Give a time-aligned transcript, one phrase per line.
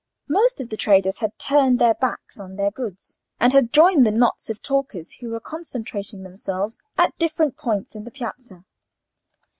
[0.27, 4.09] Most of the traders had turned their backs on their goods, and had joined the
[4.09, 8.65] knots of talkers who were concentrating themselves at different points in the piazza.